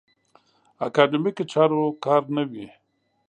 [0.85, 2.65] اکاډیمیکو چارو کار نه وي.